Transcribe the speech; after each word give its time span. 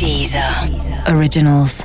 Deezer 0.00 0.42
Originals. 1.14 1.84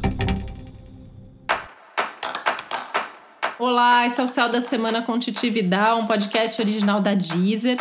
Olá, 3.60 4.08
esse 4.08 4.22
é 4.22 4.24
o 4.24 4.28
Céu 4.28 4.48
da 4.48 4.62
Semana 4.62 5.02
com 5.02 5.20
Titi 5.20 5.50
Vidal, 5.50 6.00
um 6.00 6.08
podcast 6.08 6.62
original 6.62 7.01
da 7.01 7.14
Deezer. 7.14 7.75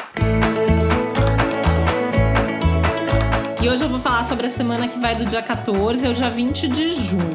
E 3.63 3.69
hoje 3.69 3.85
eu 3.85 3.89
vou 3.89 4.01
falar 4.01 4.25
sobre 4.25 4.49
a 4.49 4.51
semana 4.51 4.89
que 4.89 4.99
vai 4.99 5.15
do 5.15 5.25
dia 5.25 5.41
14 5.41 6.05
ao 6.05 6.13
dia 6.13 6.29
20 6.29 6.67
de 6.67 6.91
junho. 6.91 7.31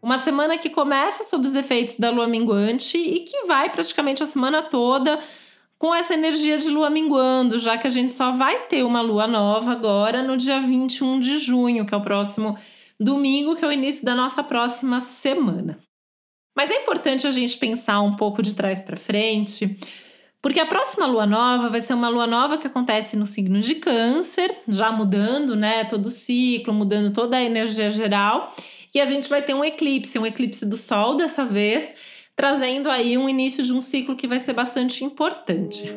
Uma 0.00 0.18
semana 0.20 0.56
que 0.58 0.70
começa 0.70 1.24
sob 1.24 1.44
os 1.44 1.56
efeitos 1.56 1.98
da 1.98 2.10
lua 2.10 2.28
minguante 2.28 2.96
e 2.96 3.24
que 3.24 3.46
vai 3.46 3.68
praticamente 3.68 4.22
a 4.22 4.28
semana 4.28 4.62
toda 4.62 5.18
com 5.78 5.94
essa 5.94 6.12
energia 6.12 6.58
de 6.58 6.68
lua 6.68 6.90
minguando, 6.90 7.58
já 7.58 7.78
que 7.78 7.86
a 7.86 7.90
gente 7.90 8.12
só 8.12 8.32
vai 8.32 8.66
ter 8.66 8.82
uma 8.82 9.00
lua 9.00 9.26
nova 9.26 9.72
agora 9.72 10.22
no 10.22 10.36
dia 10.36 10.60
21 10.60 11.20
de 11.20 11.38
junho, 11.38 11.86
que 11.86 11.94
é 11.94 11.96
o 11.96 12.02
próximo 12.02 12.58
domingo, 12.98 13.54
que 13.54 13.64
é 13.64 13.68
o 13.68 13.72
início 13.72 14.04
da 14.04 14.14
nossa 14.14 14.42
próxima 14.42 15.00
semana. 15.00 15.78
Mas 16.56 16.72
é 16.72 16.82
importante 16.82 17.26
a 17.28 17.30
gente 17.30 17.56
pensar 17.56 18.00
um 18.00 18.16
pouco 18.16 18.42
de 18.42 18.56
trás 18.56 18.80
para 18.80 18.96
frente, 18.96 19.78
porque 20.42 20.58
a 20.58 20.66
próxima 20.66 21.06
lua 21.06 21.24
nova 21.24 21.68
vai 21.68 21.80
ser 21.80 21.94
uma 21.94 22.08
lua 22.08 22.26
nova 22.26 22.58
que 22.58 22.66
acontece 22.66 23.16
no 23.16 23.24
signo 23.24 23.60
de 23.60 23.76
Câncer, 23.76 24.56
já 24.68 24.90
mudando, 24.90 25.54
né, 25.54 25.84
todo 25.84 26.06
o 26.06 26.10
ciclo, 26.10 26.74
mudando 26.74 27.12
toda 27.12 27.36
a 27.36 27.42
energia 27.42 27.92
geral, 27.92 28.52
e 28.92 29.00
a 29.00 29.04
gente 29.04 29.28
vai 29.28 29.42
ter 29.42 29.54
um 29.54 29.64
eclipse, 29.64 30.18
um 30.18 30.26
eclipse 30.26 30.66
do 30.66 30.76
sol 30.76 31.14
dessa 31.14 31.44
vez 31.44 31.94
trazendo 32.38 32.88
aí 32.88 33.18
um 33.18 33.28
início 33.28 33.64
de 33.64 33.72
um 33.72 33.80
ciclo 33.80 34.14
que 34.14 34.28
vai 34.28 34.38
ser 34.38 34.52
bastante 34.52 35.04
importante. 35.04 35.92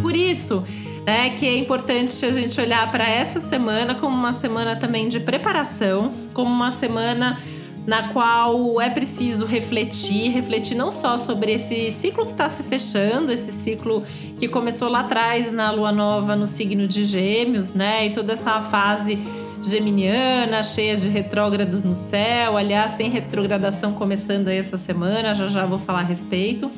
Por 0.00 0.14
isso, 0.14 0.64
né, 1.04 1.30
que 1.30 1.44
é 1.44 1.58
importante 1.58 2.24
a 2.24 2.30
gente 2.30 2.60
olhar 2.60 2.88
para 2.92 3.08
essa 3.08 3.40
semana 3.40 3.96
como 3.96 4.14
uma 4.14 4.32
semana 4.32 4.76
também 4.76 5.08
de 5.08 5.18
preparação, 5.18 6.12
como 6.32 6.48
uma 6.48 6.70
semana 6.70 7.36
na 7.86 8.08
qual 8.08 8.80
é 8.80 8.88
preciso 8.88 9.44
refletir, 9.44 10.30
refletir 10.30 10.76
não 10.76 10.92
só 10.92 11.18
sobre 11.18 11.52
esse 11.52 11.90
ciclo 11.90 12.26
que 12.26 12.32
está 12.32 12.48
se 12.48 12.62
fechando, 12.62 13.32
esse 13.32 13.50
ciclo 13.50 14.04
que 14.38 14.48
começou 14.48 14.88
lá 14.88 15.00
atrás 15.00 15.52
na 15.52 15.70
lua 15.70 15.90
nova 15.90 16.36
no 16.36 16.46
signo 16.46 16.86
de 16.86 17.04
Gêmeos, 17.04 17.74
né? 17.74 18.06
E 18.06 18.10
toda 18.10 18.34
essa 18.34 18.60
fase 18.60 19.18
geminiana, 19.60 20.62
cheia 20.62 20.96
de 20.96 21.08
retrógrados 21.08 21.82
no 21.82 21.94
céu. 21.94 22.56
Aliás, 22.56 22.94
tem 22.94 23.10
retrogradação 23.10 23.92
começando 23.92 24.48
aí 24.48 24.58
essa 24.58 24.78
semana, 24.78 25.34
já 25.34 25.46
já 25.48 25.66
vou 25.66 25.78
falar 25.78 26.00
a 26.00 26.04
respeito. 26.04 26.70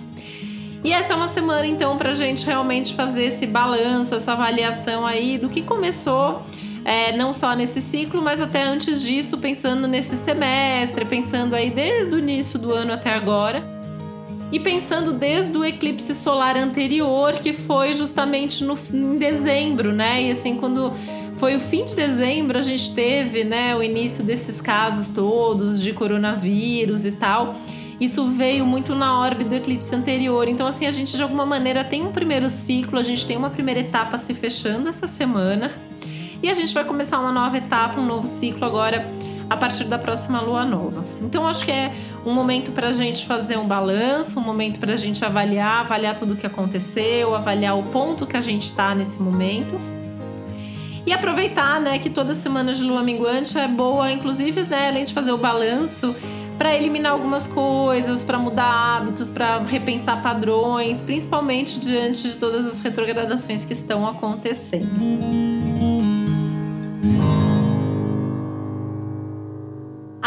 E 0.82 0.92
essa 0.92 1.14
é 1.14 1.16
uma 1.16 1.28
semana 1.28 1.66
então 1.66 1.96
para 1.96 2.10
a 2.10 2.14
gente 2.14 2.44
realmente 2.44 2.94
fazer 2.94 3.24
esse 3.24 3.46
balanço, 3.46 4.14
essa 4.14 4.32
avaliação 4.32 5.04
aí 5.06 5.38
do 5.38 5.48
que 5.48 5.62
começou 5.62 6.42
é, 6.84 7.16
não 7.16 7.32
só 7.32 7.54
nesse 7.54 7.80
ciclo, 7.80 8.20
mas 8.20 8.40
até 8.40 8.62
antes 8.62 9.02
disso, 9.02 9.38
pensando 9.38 9.88
nesse 9.88 10.16
semestre, 10.16 11.04
pensando 11.04 11.54
aí 11.54 11.70
desde 11.70 12.14
o 12.14 12.18
início 12.18 12.58
do 12.58 12.72
ano 12.72 12.92
até 12.92 13.14
agora. 13.14 13.64
E 14.52 14.60
pensando 14.60 15.12
desde 15.12 15.56
o 15.56 15.64
eclipse 15.64 16.14
solar 16.14 16.56
anterior, 16.56 17.32
que 17.32 17.52
foi 17.52 17.94
justamente 17.94 18.62
no, 18.62 18.78
em 18.92 19.16
dezembro, 19.16 19.92
né? 19.92 20.22
E 20.24 20.30
assim, 20.30 20.56
quando 20.56 20.92
foi 21.38 21.56
o 21.56 21.60
fim 21.60 21.84
de 21.84 21.96
dezembro, 21.96 22.58
a 22.58 22.62
gente 22.62 22.94
teve 22.94 23.42
né, 23.42 23.74
o 23.74 23.82
início 23.82 24.22
desses 24.22 24.60
casos 24.60 25.10
todos 25.10 25.82
de 25.82 25.92
coronavírus 25.92 27.04
e 27.04 27.12
tal. 27.12 27.54
Isso 28.00 28.26
veio 28.26 28.66
muito 28.66 28.94
na 28.94 29.18
órbita 29.18 29.50
do 29.50 29.56
eclipse 29.56 29.94
anterior. 29.94 30.46
Então, 30.46 30.66
assim, 30.66 30.86
a 30.86 30.90
gente 30.90 31.16
de 31.16 31.22
alguma 31.22 31.46
maneira 31.46 31.82
tem 31.82 32.02
um 32.02 32.12
primeiro 32.12 32.50
ciclo, 32.50 32.98
a 32.98 33.02
gente 33.02 33.24
tem 33.24 33.36
uma 33.36 33.50
primeira 33.50 33.80
etapa 33.80 34.18
se 34.18 34.34
fechando 34.34 34.88
essa 34.88 35.08
semana. 35.08 35.72
E 36.44 36.50
a 36.50 36.52
gente 36.52 36.74
vai 36.74 36.84
começar 36.84 37.18
uma 37.20 37.32
nova 37.32 37.56
etapa, 37.56 37.98
um 37.98 38.04
novo 38.04 38.26
ciclo 38.26 38.66
agora 38.66 39.10
a 39.48 39.56
partir 39.56 39.84
da 39.84 39.96
próxima 39.96 40.42
lua 40.42 40.62
nova. 40.62 41.02
Então 41.22 41.48
acho 41.48 41.64
que 41.64 41.72
é 41.72 41.90
um 42.26 42.34
momento 42.34 42.70
para 42.70 42.88
a 42.88 42.92
gente 42.92 43.24
fazer 43.24 43.56
um 43.56 43.66
balanço, 43.66 44.38
um 44.38 44.42
momento 44.42 44.78
para 44.78 44.92
a 44.92 44.96
gente 44.96 45.24
avaliar, 45.24 45.80
avaliar 45.80 46.18
tudo 46.18 46.34
o 46.34 46.36
que 46.36 46.46
aconteceu, 46.46 47.34
avaliar 47.34 47.78
o 47.78 47.84
ponto 47.84 48.26
que 48.26 48.36
a 48.36 48.42
gente 48.42 48.66
está 48.66 48.94
nesse 48.94 49.22
momento. 49.22 49.80
E 51.06 51.14
aproveitar, 51.14 51.80
né, 51.80 51.98
que 51.98 52.10
toda 52.10 52.34
semana 52.34 52.74
de 52.74 52.82
lua 52.82 53.02
minguante 53.02 53.58
é 53.58 53.66
boa, 53.66 54.12
inclusive, 54.12 54.64
né, 54.64 54.88
além 54.88 55.06
de 55.06 55.14
fazer 55.14 55.32
o 55.32 55.38
balanço, 55.38 56.14
para 56.58 56.74
eliminar 56.74 57.12
algumas 57.12 57.46
coisas, 57.46 58.22
para 58.22 58.38
mudar 58.38 58.98
hábitos, 58.98 59.30
para 59.30 59.60
repensar 59.60 60.20
padrões, 60.22 61.00
principalmente 61.00 61.80
diante 61.80 62.28
de 62.28 62.36
todas 62.36 62.66
as 62.66 62.82
retrogradações 62.82 63.64
que 63.64 63.72
estão 63.72 64.06
acontecendo. 64.06 65.53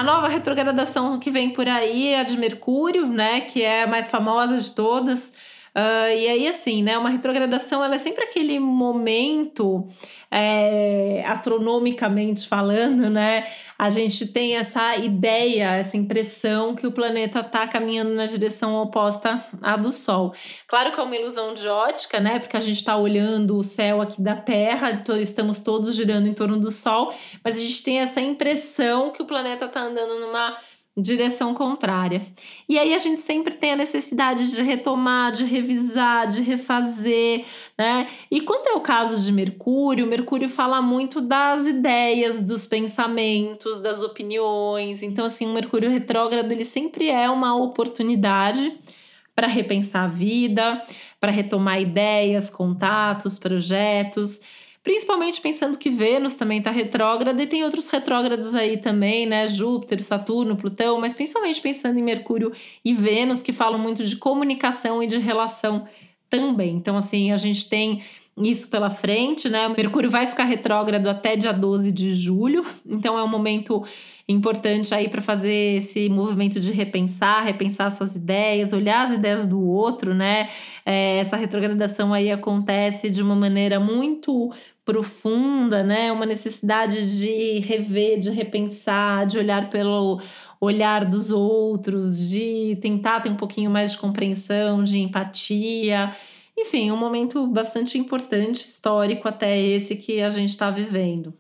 Nova 0.07 0.29
retrogradação 0.29 1.19
que 1.19 1.29
vem 1.29 1.51
por 1.51 1.67
aí 1.67 2.13
é 2.13 2.21
a 2.21 2.23
de 2.23 2.37
Mercúrio, 2.37 3.05
né? 3.05 3.41
Que 3.41 3.61
é 3.61 3.83
a 3.83 3.87
mais 3.87 4.09
famosa 4.09 4.57
de 4.57 4.71
todas. 4.71 5.33
Uh, 5.77 6.09
e 6.09 6.27
aí, 6.27 6.47
assim, 6.47 6.81
né? 6.81 6.97
Uma 6.97 7.11
retrogradação 7.11 7.83
ela 7.83 7.93
é 7.93 7.99
sempre 7.99 8.23
aquele 8.23 8.57
momento, 8.57 9.85
é, 10.31 11.23
astronomicamente 11.27 12.47
falando, 12.47 13.11
né? 13.11 13.45
A 13.77 13.91
gente 13.91 14.25
tem 14.25 14.55
essa 14.55 14.95
ideia, 14.95 15.75
essa 15.75 15.95
impressão 15.95 16.73
que 16.73 16.87
o 16.87 16.91
planeta 16.91 17.41
está 17.41 17.67
caminhando 17.67 18.09
na 18.15 18.25
direção 18.25 18.73
oposta 18.73 19.39
à 19.61 19.77
do 19.77 19.91
Sol. 19.91 20.33
Claro 20.65 20.91
que 20.91 20.99
é 20.99 21.03
uma 21.03 21.15
ilusão 21.15 21.53
de 21.53 21.67
ótica, 21.67 22.19
né? 22.19 22.39
Porque 22.39 22.57
a 22.57 22.61
gente 22.61 22.77
está 22.77 22.97
olhando 22.97 23.55
o 23.55 23.63
céu 23.63 24.01
aqui 24.01 24.19
da 24.19 24.35
Terra, 24.35 25.03
estamos 25.19 25.61
todos 25.61 25.95
girando 25.95 26.27
em 26.27 26.33
torno 26.33 26.59
do 26.59 26.71
Sol, 26.71 27.13
mas 27.43 27.55
a 27.55 27.61
gente 27.61 27.83
tem 27.83 27.99
essa 27.99 28.19
impressão 28.19 29.11
que 29.11 29.21
o 29.21 29.25
planeta 29.25 29.65
está 29.65 29.81
andando 29.81 30.19
numa 30.19 30.57
direção 30.97 31.53
contrária. 31.53 32.21
E 32.67 32.79
aí 32.79 32.93
a 32.93 32.97
gente 32.97 33.21
sempre 33.21 33.53
tem 33.53 33.73
a 33.73 33.75
necessidade 33.75 34.49
de 34.49 34.61
retomar, 34.63 35.31
de 35.31 35.45
revisar, 35.45 36.27
de 36.27 36.41
refazer, 36.41 37.45
né? 37.77 38.07
E 38.31 38.41
quando 38.41 38.67
é 38.67 38.73
o 38.73 38.81
caso 38.81 39.21
de 39.21 39.31
Mercúrio, 39.31 40.07
Mercúrio 40.07 40.49
fala 40.49 40.81
muito 40.81 41.21
das 41.21 41.67
ideias, 41.67 42.41
dos 42.41 42.65
pensamentos, 42.65 43.79
das 43.79 44.01
opiniões. 44.01 45.03
Então 45.03 45.25
assim, 45.25 45.45
o 45.45 45.53
Mercúrio 45.53 45.89
retrógrado 45.89 46.51
ele 46.51 46.65
sempre 46.65 47.09
é 47.09 47.29
uma 47.29 47.55
oportunidade 47.55 48.75
para 49.35 49.45
repensar 49.45 50.05
a 50.05 50.07
vida, 50.07 50.81
para 51.19 51.31
retomar 51.31 51.79
ideias, 51.79 52.49
contatos, 52.49 53.37
projetos 53.37 54.41
Principalmente 54.87 55.41
pensando 55.41 55.77
que 55.77 55.89
Vênus 55.89 56.35
também 56.35 56.59
está 56.59 56.71
retrógrada 56.71 57.43
e 57.43 57.45
tem 57.45 57.61
outros 57.61 57.89
retrógrados 57.89 58.55
aí 58.55 58.77
também, 58.77 59.25
né? 59.25 59.45
Júpiter, 59.45 60.01
Saturno, 60.01 60.55
Plutão, 60.55 60.97
mas 60.97 61.13
principalmente 61.13 61.59
pensando 61.59 61.99
em 61.99 62.01
Mercúrio 62.01 62.53
e 62.85 62.93
Vênus, 62.93 63.41
que 63.41 63.51
falam 63.51 63.77
muito 63.77 64.01
de 64.01 64.15
comunicação 64.15 65.03
e 65.03 65.07
de 65.07 65.17
relação 65.17 65.85
também. 66.29 66.73
Então, 66.73 66.95
assim, 66.95 67.33
a 67.33 67.37
gente 67.37 67.67
tem 67.67 68.01
isso 68.37 68.69
pela 68.69 68.89
frente, 68.89 69.49
né? 69.49 69.67
Mercúrio 69.67 70.09
vai 70.09 70.25
ficar 70.25 70.45
retrógrado 70.45 71.07
até 71.07 71.35
dia 71.35 71.51
12 71.51 71.91
de 71.91 72.13
julho, 72.13 72.65
então 72.85 73.19
é 73.19 73.23
um 73.23 73.27
momento 73.27 73.83
importante 74.25 74.95
aí 74.95 75.09
para 75.09 75.21
fazer 75.21 75.77
esse 75.77 76.07
movimento 76.07 76.61
de 76.61 76.71
repensar, 76.71 77.43
repensar 77.43 77.89
suas 77.89 78.15
ideias, 78.15 78.71
olhar 78.71 79.07
as 79.07 79.13
ideias 79.13 79.47
do 79.47 79.61
outro, 79.61 80.13
né? 80.13 80.49
É, 80.85 81.17
essa 81.17 81.35
retrogradação 81.35 82.13
aí 82.13 82.31
acontece 82.31 83.09
de 83.09 83.21
uma 83.21 83.35
maneira 83.35 83.81
muito 83.81 84.51
profunda, 84.87 85.83
né? 85.83 86.09
Uma 86.13 86.25
necessidade 86.25 87.19
de 87.19 87.59
rever, 87.59 88.17
de 88.17 88.29
repensar, 88.31 89.27
de 89.27 89.37
olhar 89.37 89.69
pelo 89.69 90.21
olhar 90.61 91.03
dos 91.03 91.29
outros, 91.29 92.29
de 92.29 92.77
tentar 92.81 93.19
ter 93.19 93.29
um 93.29 93.35
pouquinho 93.35 93.69
mais 93.69 93.91
de 93.91 93.97
compreensão, 93.97 94.81
de 94.81 94.97
empatia. 94.97 96.15
Enfim, 96.57 96.89
um 96.89 96.95
momento 96.95 97.45
bastante 97.47 97.97
importante, 97.97 98.65
histórico 98.65 99.27
até 99.27 99.59
esse 99.59 99.97
que 99.97 100.21
a 100.21 100.29
gente 100.29 100.51
está 100.51 100.71
vivendo. 100.71 101.33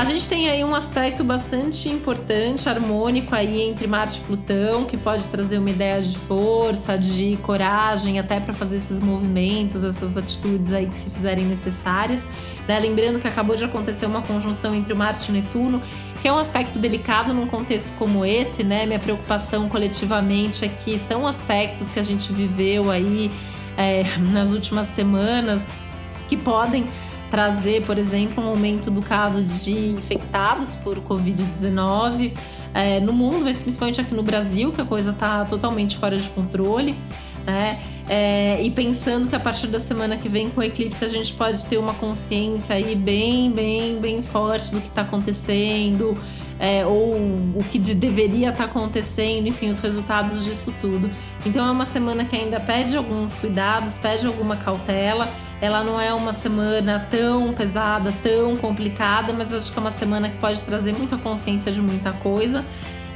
A 0.00 0.04
gente 0.04 0.26
tem 0.26 0.48
aí 0.48 0.64
um 0.64 0.74
aspecto 0.74 1.22
bastante 1.22 1.90
importante, 1.90 2.66
harmônico 2.70 3.34
aí 3.34 3.60
entre 3.60 3.86
Marte 3.86 4.18
e 4.18 4.22
Plutão, 4.22 4.86
que 4.86 4.96
pode 4.96 5.28
trazer 5.28 5.58
uma 5.58 5.68
ideia 5.68 6.00
de 6.00 6.16
força, 6.16 6.96
de 6.96 7.38
coragem, 7.42 8.18
até 8.18 8.40
para 8.40 8.54
fazer 8.54 8.78
esses 8.78 8.98
movimentos, 8.98 9.84
essas 9.84 10.16
atitudes 10.16 10.72
aí 10.72 10.86
que 10.86 10.96
se 10.96 11.10
fizerem 11.10 11.44
necessárias. 11.44 12.26
Né? 12.66 12.80
Lembrando 12.80 13.18
que 13.18 13.28
acabou 13.28 13.54
de 13.54 13.62
acontecer 13.62 14.06
uma 14.06 14.22
conjunção 14.22 14.74
entre 14.74 14.94
Marte 14.94 15.30
e 15.30 15.34
Netuno 15.34 15.82
que 16.22 16.28
é 16.28 16.32
um 16.32 16.38
aspecto 16.38 16.78
delicado 16.78 17.34
num 17.34 17.46
contexto 17.46 17.92
como 17.98 18.24
esse, 18.24 18.64
né? 18.64 18.86
Minha 18.86 18.98
preocupação 18.98 19.68
coletivamente 19.68 20.64
é 20.64 20.68
que 20.68 20.98
são 20.98 21.26
aspectos 21.26 21.90
que 21.90 21.98
a 21.98 22.02
gente 22.02 22.32
viveu 22.32 22.90
aí 22.90 23.30
é, 23.76 24.04
nas 24.18 24.52
últimas 24.52 24.86
semanas 24.86 25.68
que 26.26 26.36
podem 26.36 26.86
trazer, 27.30 27.84
por 27.84 27.96
exemplo, 27.96 28.42
um 28.42 28.48
aumento 28.48 28.90
do 28.90 29.00
caso 29.00 29.42
de 29.42 29.72
infectados 29.90 30.74
por 30.74 30.98
Covid-19 30.98 32.32
é, 32.74 33.00
no 33.00 33.12
mundo, 33.12 33.44
mas 33.44 33.56
principalmente 33.56 34.00
aqui 34.00 34.14
no 34.14 34.22
Brasil, 34.22 34.72
que 34.72 34.80
a 34.80 34.84
coisa 34.84 35.10
está 35.10 35.44
totalmente 35.44 35.96
fora 35.96 36.16
de 36.16 36.28
controle. 36.30 36.96
Né? 37.46 37.80
É, 38.08 38.60
e 38.62 38.70
pensando 38.70 39.26
que 39.26 39.34
a 39.34 39.40
partir 39.40 39.68
da 39.68 39.80
semana 39.80 40.16
que 40.16 40.28
vem 40.28 40.50
com 40.50 40.60
o 40.60 40.64
eclipse 40.64 41.02
a 41.04 41.08
gente 41.08 41.32
pode 41.32 41.64
ter 41.64 41.78
uma 41.78 41.94
consciência 41.94 42.74
aí 42.74 42.94
bem, 42.94 43.50
bem, 43.50 43.98
bem 43.98 44.20
forte 44.20 44.72
do 44.72 44.80
que 44.80 44.88
está 44.88 45.02
acontecendo, 45.02 46.18
é, 46.60 46.84
ou 46.84 47.14
o 47.14 47.64
que 47.70 47.78
de, 47.78 47.94
deveria 47.94 48.50
estar 48.50 48.64
tá 48.64 48.70
acontecendo, 48.70 49.48
enfim, 49.48 49.70
os 49.70 49.78
resultados 49.78 50.44
disso 50.44 50.72
tudo. 50.78 51.10
Então 51.46 51.66
é 51.66 51.70
uma 51.70 51.86
semana 51.86 52.26
que 52.26 52.36
ainda 52.36 52.60
pede 52.60 52.98
alguns 52.98 53.32
cuidados, 53.32 53.96
pede 53.96 54.26
alguma 54.26 54.58
cautela. 54.58 55.26
Ela 55.58 55.82
não 55.82 55.98
é 55.98 56.12
uma 56.12 56.34
semana 56.34 57.06
tão 57.10 57.54
pesada, 57.54 58.12
tão 58.22 58.58
complicada, 58.58 59.32
mas 59.32 59.54
acho 59.54 59.72
que 59.72 59.78
é 59.78 59.80
uma 59.80 59.90
semana 59.90 60.28
que 60.28 60.36
pode 60.36 60.62
trazer 60.62 60.92
muita 60.92 61.16
consciência 61.16 61.72
de 61.72 61.80
muita 61.80 62.12
coisa. 62.12 62.62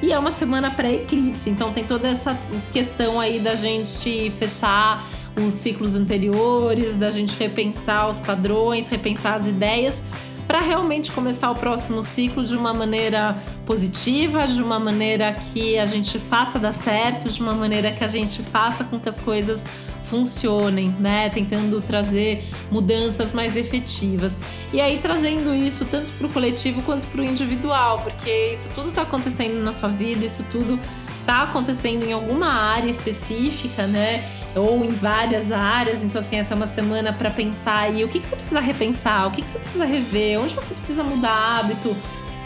E 0.03 0.11
é 0.11 0.19
uma 0.19 0.31
semana 0.31 0.71
pré-eclipse, 0.71 1.49
então 1.49 1.73
tem 1.73 1.85
toda 1.85 2.09
essa 2.09 2.39
questão 2.73 3.21
aí 3.21 3.39
da 3.39 3.55
gente 3.55 4.31
fechar 4.31 5.05
os 5.37 5.55
ciclos 5.55 5.97
anteriores, 5.97 6.97
da 6.97 7.11
gente 7.11 7.37
repensar 7.39 8.09
os 8.09 8.21
padrões, 8.21 8.89
repensar 8.89 9.35
as 9.35 9.47
ideias, 9.47 10.03
para 10.47 10.61
realmente 10.61 11.11
começar 11.13 11.51
o 11.51 11.55
próximo 11.55 12.03
ciclo 12.03 12.45
de 12.45 12.57
uma 12.57 12.75
maneira 12.75 13.37
positiva, 13.65 14.47
de 14.47 14.63
uma 14.63 14.79
maneira 14.79 15.33
que 15.33 15.79
a 15.79 15.87
gente 15.87 16.19
faça 16.19 16.59
dar 16.59 16.73
certo, 16.73 17.29
de 17.29 17.41
uma 17.41 17.55
maneira 17.55 17.93
que 17.93 18.05
a 18.05 18.09
gente 18.09 18.43
faça 18.43 18.85
com 18.85 18.99
que 19.01 19.09
as 19.09 19.21
coisas 19.21 19.67
funcionem, 20.03 20.95
né? 21.01 21.31
Tentando 21.31 21.81
trazer 21.81 22.45
mudanças 22.71 23.33
mais 23.33 23.57
efetivas. 23.57 24.39
E 24.73 24.81
aí 24.81 24.99
trazendo 24.99 25.55
isso 25.55 25.85
tanto 25.87 26.11
para 26.19 26.27
o 26.27 26.31
coletivo 26.31 26.83
quanto 26.83 27.07
para 27.07 27.23
o 27.23 27.25
individual, 27.25 27.99
porque 27.99 28.53
isso 28.53 28.69
tudo 28.75 28.91
está 28.91 29.03
acontecendo 29.03 29.63
na 29.63 29.73
sua 29.73 29.89
vida, 29.89 30.25
isso 30.25 30.45
tudo 30.51 30.79
está 31.25 31.43
acontecendo 31.43 32.05
em 32.05 32.13
alguma 32.13 32.53
área 32.53 32.91
específica, 32.91 33.87
né? 33.87 34.23
Ou 34.55 34.85
em 34.85 34.91
várias 34.91 35.51
áreas. 35.51 36.05
Então, 36.05 36.21
assim, 36.21 36.37
essa 36.37 36.55
é 36.55 36.57
uma 36.57 36.67
semana 36.67 37.13
para 37.13 37.31
pensar 37.31 37.79
aí 37.79 38.05
o 38.05 38.09
que, 38.09 38.21
que 38.21 38.27
você 38.27 38.37
precisa 38.37 38.61
repensar, 38.61 39.27
o 39.27 39.31
que, 39.31 39.43
que 39.43 39.49
você 39.49 39.59
precisa 39.59 39.85
rever, 39.85 40.39
onde 40.39 40.55
você 40.55 40.75
precisa 40.75 41.03
mudar 41.03 41.61
hábito 41.61 41.97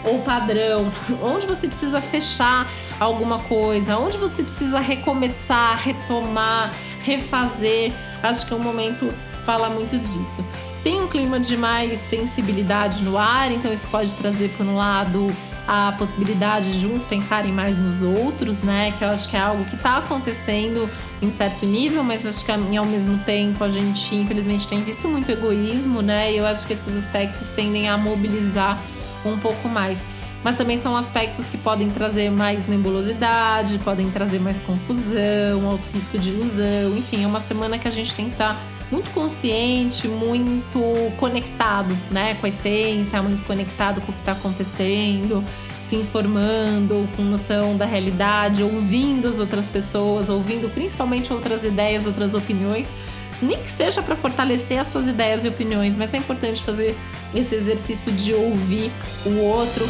ou 0.05 0.21
padrão, 0.21 0.91
onde 1.21 1.47
você 1.47 1.67
precisa 1.67 2.01
fechar 2.01 2.71
alguma 3.01 3.41
coisa, 3.41 3.99
onde 3.99 4.17
você 4.17 4.43
precisa 4.43 4.79
recomeçar, 4.79 5.77
retomar, 5.77 6.73
refazer. 7.03 7.93
Acho 8.23 8.47
que 8.47 8.53
é 8.55 8.57
um 8.57 8.63
momento 8.63 9.13
fala 9.45 9.69
muito 9.69 9.99
disso. 9.99 10.45
Tem 10.85 11.01
um 11.01 11.09
clima 11.09 11.41
de 11.41 11.57
mais 11.57 11.99
sensibilidade 11.99 13.03
no 13.03 13.19
ar, 13.19 13.51
então 13.51 13.73
isso 13.73 13.89
pode 13.89 14.15
trazer 14.15 14.51
por 14.51 14.65
um 14.65 14.77
lado 14.77 15.35
a 15.69 15.93
possibilidade 15.93 16.81
de 16.81 16.87
uns 16.87 17.05
pensarem 17.05 17.53
mais 17.53 17.77
nos 17.77 18.03
outros, 18.03 18.63
né? 18.63 18.91
Que 18.93 19.05
eu 19.05 19.09
acho 19.09 19.29
que 19.29 19.37
é 19.37 19.41
algo 19.41 19.67
que 19.67 19.75
está 19.75 19.99
acontecendo 19.99 20.89
em 21.21 21.29
certo 21.29 21.67
nível, 21.67 22.03
mas 22.03 22.25
acho 22.25 22.43
que 22.43 22.51
ao 22.51 22.87
mesmo 22.87 23.19
tempo 23.19 23.63
a 23.63 23.69
gente 23.69 24.17
infelizmente 24.17 24.67
tem 24.67 24.83
visto 24.83 25.07
muito 25.07 25.31
egoísmo, 25.31 26.01
né? 26.01 26.33
E 26.33 26.39
eu 26.39 26.47
acho 26.47 26.67
que 26.67 26.73
esses 26.73 26.97
aspectos 26.97 27.51
tendem 27.51 27.87
a 27.87 27.99
mobilizar 27.99 28.83
um 29.27 29.39
pouco 29.39 29.69
mais. 29.69 30.03
Mas 30.45 30.57
também 30.57 30.79
são 30.79 30.97
aspectos 30.97 31.47
que 31.47 31.59
podem 31.59 31.91
trazer 31.91 32.31
mais 32.31 32.67
nebulosidade, 32.67 33.79
podem 33.79 34.11
trazer 34.11 34.39
mais 34.39 34.61
confusão, 34.61 35.69
alto 35.69 35.87
risco 35.93 36.17
de 36.17 36.31
ilusão. 36.31 36.97
Enfim, 36.97 37.25
é 37.25 37.27
uma 37.27 37.41
semana 37.41 37.79
que 37.79 37.89
a 37.89 37.91
gente 37.91 38.15
tem 38.15 38.27
que 38.27 38.33
estar 38.33 38.55
tá 38.55 38.61
muito 38.91 39.11
consciente, 39.11 40.09
muito 40.09 40.81
conectado, 41.17 41.97
né, 42.11 42.35
com 42.35 42.47
a 42.47 42.49
essência, 42.49 43.21
muito 43.23 43.45
conectado 43.45 44.01
com 44.01 44.13
o 44.13 44.15
que 44.15 44.21
está 44.21 44.33
acontecendo, 44.33 45.45
se 45.87 45.97
informando, 45.97 47.09
com 47.17 47.23
noção 47.23 47.77
da 47.77 47.85
realidade, 47.85 48.63
ouvindo 48.63 49.29
as 49.29 49.39
outras 49.39 49.69
pessoas, 49.69 50.29
ouvindo 50.29 50.73
principalmente 50.73 51.33
outras 51.33 51.65
ideias, 51.65 52.07
outras 52.07 52.35
opiniões, 52.35 52.93
nem 53.41 53.59
que 53.59 53.71
seja 53.71 54.03
para 54.03 54.17
fortalecer 54.17 54.79
as 54.79 54.89
suas 54.89 55.07
ideias 55.07 55.45
e 55.45 55.49
opiniões, 55.49 55.97
mas 55.97 56.13
é 56.13 56.19
importante 56.19 56.63
fazer 56.63 56.97
esse 57.35 57.55
exercício 57.55 58.13
de 58.13 58.35
ouvir 58.35 58.91
o 59.25 59.39
outro. 59.39 59.87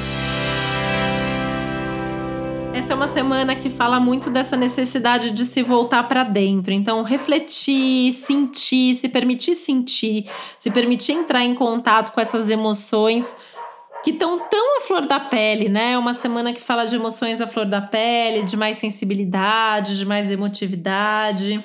Essa 2.78 2.92
é 2.92 2.94
uma 2.94 3.08
semana 3.08 3.56
que 3.56 3.69
fala 3.69 3.98
muito 3.98 4.30
dessa 4.30 4.56
necessidade 4.56 5.32
de 5.32 5.44
se 5.44 5.64
voltar 5.64 6.04
para 6.04 6.22
dentro. 6.22 6.72
Então, 6.72 7.02
refletir, 7.02 8.12
sentir, 8.12 8.94
se 8.94 9.08
permitir 9.08 9.56
sentir, 9.56 10.30
se 10.56 10.70
permitir 10.70 11.10
entrar 11.10 11.42
em 11.42 11.56
contato 11.56 12.12
com 12.12 12.20
essas 12.20 12.48
emoções 12.48 13.36
que 14.04 14.12
estão 14.12 14.38
tão 14.48 14.78
à 14.78 14.80
flor 14.82 15.06
da 15.08 15.19
pele, 15.19 15.69
né? 15.69 15.94
É 15.94 15.98
uma 15.98 16.14
semana 16.14 16.52
que 16.52 16.60
fala 16.60 16.86
de 16.86 16.94
emoções 16.94 17.40
à 17.40 17.48
flor 17.48 17.66
da 17.66 17.80
pele, 17.80 18.44
de 18.44 18.56
mais 18.56 18.76
sensibilidade, 18.76 19.98
de 19.98 20.06
mais 20.06 20.31
emotividade, 20.31 21.60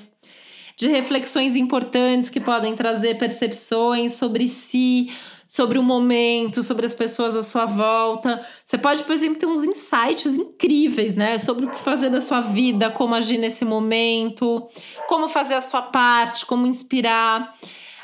de 0.75 0.87
reflexões 0.87 1.55
importantes 1.55 2.31
que 2.31 2.39
podem 2.39 2.75
trazer 2.75 3.19
percepções 3.19 4.13
sobre 4.13 4.47
si, 4.47 5.09
sobre 5.53 5.77
o 5.77 5.83
momento, 5.83 6.63
sobre 6.63 6.83
as 6.83 6.95
pessoas 6.95 7.35
à 7.35 7.43
sua 7.43 7.67
volta. 7.67 8.43
Você 8.65 8.75
pode, 8.75 9.03
por 9.03 9.13
exemplo, 9.13 9.37
ter 9.37 9.45
uns 9.45 9.63
insights 9.63 10.35
incríveis, 10.35 11.15
né? 11.15 11.37
Sobre 11.37 11.67
o 11.67 11.69
que 11.69 11.79
fazer 11.79 12.09
da 12.09 12.19
sua 12.19 12.41
vida, 12.41 12.89
como 12.89 13.13
agir 13.13 13.37
nesse 13.37 13.63
momento, 13.63 14.67
como 15.07 15.29
fazer 15.29 15.53
a 15.53 15.61
sua 15.61 15.83
parte, 15.83 16.43
como 16.47 16.65
inspirar. 16.65 17.53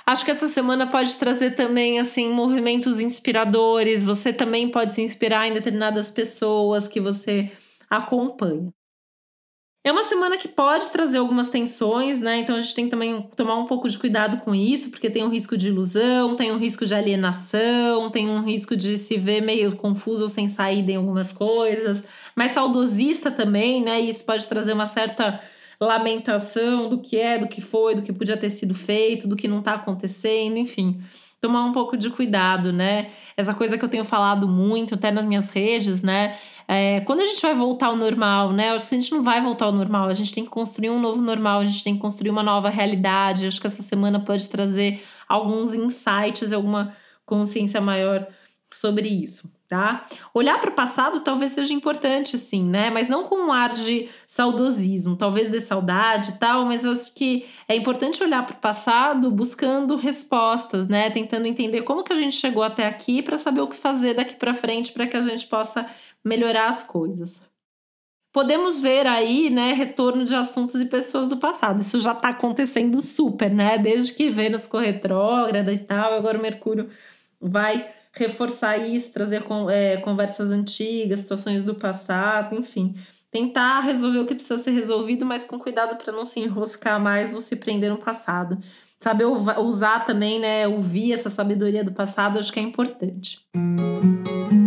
Acho 0.05 0.23
que 0.23 0.29
essa 0.29 0.47
semana 0.47 0.85
pode 0.85 1.15
trazer 1.15 1.55
também 1.55 1.99
assim 1.99 2.31
movimentos 2.31 2.99
inspiradores. 2.99 4.05
Você 4.05 4.31
também 4.31 4.69
pode 4.69 4.93
se 4.93 5.01
inspirar 5.01 5.47
em 5.47 5.53
determinadas 5.53 6.11
pessoas 6.11 6.87
que 6.87 6.99
você 6.99 7.51
acompanha. 7.89 8.71
É 9.81 9.93
uma 9.93 10.03
semana 10.03 10.35
que 10.37 10.47
pode 10.49 10.89
trazer 10.91 11.19
algumas 11.19 11.47
tensões, 11.47 12.19
né? 12.19 12.39
Então 12.39 12.57
a 12.57 12.59
gente 12.59 12.75
tem 12.75 12.85
que 12.85 12.91
também 12.91 13.21
tomar 13.33 13.55
um 13.55 13.65
pouco 13.65 13.87
de 13.87 13.97
cuidado 13.97 14.37
com 14.39 14.53
isso, 14.53 14.91
porque 14.91 15.09
tem 15.09 15.23
um 15.23 15.29
risco 15.29 15.55
de 15.55 15.69
ilusão, 15.69 16.35
tem 16.35 16.51
um 16.51 16.57
risco 16.57 16.85
de 16.85 16.93
alienação, 16.93 18.09
tem 18.09 18.27
um 18.29 18.43
risco 18.43 18.75
de 18.75 18.97
se 18.97 19.17
ver 19.17 19.41
meio 19.41 19.77
confuso 19.77 20.23
ou 20.23 20.29
sem 20.29 20.49
saída 20.49 20.91
em 20.91 20.97
algumas 20.97 21.31
coisas, 21.31 22.05
mas 22.35 22.51
saudosista 22.51 23.31
também, 23.31 23.81
né? 23.81 24.01
E 24.01 24.09
isso 24.09 24.25
pode 24.25 24.45
trazer 24.47 24.73
uma 24.73 24.85
certa 24.85 25.39
lamentação 25.79 26.89
do 26.89 26.99
que 26.99 27.17
é, 27.17 27.37
do 27.37 27.47
que 27.47 27.61
foi, 27.61 27.95
do 27.95 28.01
que 28.01 28.11
podia 28.11 28.35
ter 28.35 28.49
sido 28.49 28.75
feito, 28.75 29.29
do 29.29 29.35
que 29.37 29.47
não 29.47 29.61
tá 29.61 29.75
acontecendo, 29.75 30.57
enfim 30.57 30.99
tomar 31.41 31.63
um 31.63 31.71
pouco 31.71 31.95
de 31.95 32.09
cuidado, 32.09 32.73
né? 32.73 33.11
Essa 33.37 33.53
coisa 33.53 33.77
que 33.77 33.85
eu 33.85 33.89
tenho 33.89 34.03
falado 34.03 34.47
muito, 34.47 34.95
até 34.95 35.09
nas 35.11 35.25
minhas 35.25 35.49
redes, 35.51 36.01
né? 36.01 36.37
É, 36.71 37.01
quando 37.01 37.21
a 37.21 37.25
gente 37.25 37.41
vai 37.41 37.55
voltar 37.55 37.87
ao 37.87 37.95
normal, 37.95 38.53
né? 38.53 38.69
Acho 38.69 38.89
que 38.89 38.95
a 38.95 38.99
gente 38.99 39.11
não 39.11 39.23
vai 39.23 39.41
voltar 39.41 39.65
ao 39.65 39.71
normal, 39.71 40.07
a 40.07 40.13
gente 40.13 40.31
tem 40.31 40.43
que 40.43 40.51
construir 40.51 40.91
um 40.91 40.99
novo 40.99 41.19
normal, 41.19 41.61
a 41.61 41.65
gente 41.65 41.83
tem 41.83 41.95
que 41.95 41.99
construir 41.99 42.29
uma 42.29 42.43
nova 42.43 42.69
realidade. 42.69 43.47
Acho 43.47 43.59
que 43.59 43.65
essa 43.65 43.81
semana 43.81 44.19
pode 44.19 44.47
trazer 44.47 45.01
alguns 45.27 45.73
insights, 45.73 46.53
alguma 46.53 46.95
consciência 47.25 47.81
maior 47.81 48.27
sobre 48.71 49.09
isso 49.09 49.51
tá? 49.69 50.03
Olhar 50.33 50.59
para 50.59 50.71
o 50.71 50.73
passado 50.73 51.19
talvez 51.19 51.51
seja 51.51 51.73
importante, 51.75 52.39
sim, 52.39 52.63
né? 52.63 52.89
Mas 52.89 53.07
não 53.07 53.25
com 53.25 53.35
um 53.35 53.51
ar 53.51 53.71
de 53.71 54.09
saudosismo, 54.25 55.15
talvez 55.15 55.49
de 55.49 55.59
saudade 55.59 56.31
e 56.31 56.37
tal, 56.39 56.65
mas 56.65 56.83
acho 56.83 57.13
que 57.13 57.45
é 57.67 57.75
importante 57.75 58.23
olhar 58.23 58.43
para 58.43 58.55
o 58.55 58.59
passado 58.59 59.29
buscando 59.29 59.95
respostas, 59.95 60.87
né? 60.87 61.11
Tentando 61.11 61.45
entender 61.45 61.83
como 61.83 62.03
que 62.03 62.11
a 62.11 62.15
gente 62.15 62.35
chegou 62.35 62.63
até 62.63 62.87
aqui 62.87 63.21
para 63.21 63.37
saber 63.37 63.61
o 63.61 63.67
que 63.67 63.75
fazer 63.75 64.15
daqui 64.15 64.35
para 64.35 64.55
frente 64.55 64.91
para 64.91 65.05
que 65.05 65.15
a 65.15 65.21
gente 65.21 65.45
possa 65.45 65.85
melhorar 66.23 66.69
as 66.69 66.83
coisas. 66.83 67.41
Podemos 68.31 68.79
ver 68.79 69.07
aí, 69.07 69.49
né, 69.49 69.73
retorno 69.73 70.23
de 70.23 70.35
assuntos 70.35 70.75
e 70.75 70.85
pessoas 70.85 71.27
do 71.27 71.37
passado. 71.37 71.79
Isso 71.79 71.99
já 71.99 72.11
está 72.11 72.29
acontecendo 72.29 73.01
super, 73.01 73.49
né? 73.51 73.77
Desde 73.77 74.13
que 74.13 74.29
Vênus 74.29 74.65
ficou 74.65 74.79
retrógrada 74.79 75.73
e 75.73 75.79
tal, 75.79 76.13
agora 76.13 76.37
o 76.37 76.41
Mercúrio 76.41 76.89
vai 77.41 77.89
reforçar 78.13 78.77
isso, 78.77 79.13
trazer 79.13 79.43
é, 79.71 79.97
conversas 79.97 80.51
antigas, 80.51 81.21
situações 81.21 81.63
do 81.63 81.73
passado, 81.73 82.55
enfim. 82.55 82.93
Tentar 83.31 83.79
resolver 83.81 84.19
o 84.19 84.25
que 84.25 84.35
precisa 84.35 84.61
ser 84.61 84.71
resolvido, 84.71 85.25
mas 85.25 85.45
com 85.45 85.57
cuidado 85.57 85.95
para 85.95 86.13
não 86.13 86.25
se 86.25 86.39
enroscar 86.39 86.99
mais 86.99 87.33
ou 87.33 87.39
se 87.39 87.55
prender 87.55 87.89
no 87.89 87.97
passado. 87.97 88.57
Saber 88.99 89.25
usar 89.25 90.05
também, 90.05 90.39
né? 90.39 90.67
Ouvir 90.67 91.13
essa 91.13 91.29
sabedoria 91.29 91.83
do 91.83 91.93
passado, 91.93 92.37
acho 92.37 92.51
que 92.51 92.59
é 92.59 92.63
importante. 92.63 93.39
super 93.55 94.58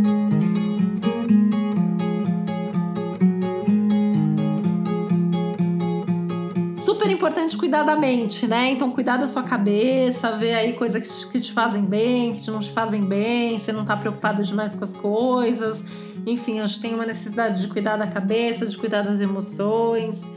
importante 7.23 7.57
cuidar 7.57 7.85
da 7.85 7.95
mente, 7.95 8.49
né? 8.49 8.73
Então, 8.73 8.91
cuidar 8.91 9.17
da 9.17 9.29
sua 9.29 9.45
cabeça, 9.45 10.33
ver 10.33 10.55
aí 10.55 10.73
coisas 10.73 11.25
que 11.25 11.41
te 11.41 11.52
fazem 11.52 11.85
bem, 11.85 12.35
que 12.35 12.50
não 12.50 12.59
te 12.59 12.71
fazem 12.73 13.00
bem, 13.00 13.57
você 13.57 13.71
não 13.71 13.85
tá 13.85 13.97
preocupada 13.97 14.43
demais 14.43 14.75
com 14.75 14.83
as 14.83 14.97
coisas. 14.97 15.85
Enfim, 16.26 16.59
acho 16.59 16.76
que 16.76 16.83
tem 16.83 16.95
uma 16.95 17.07
necessidade 17.07 17.62
de 17.62 17.69
cuidar 17.69 17.97
da 17.97 18.09
cabeça, 18.09 18.67
de 18.67 18.76
cuidar 18.76 19.02
das 19.02 19.21
emoções. 19.21 20.29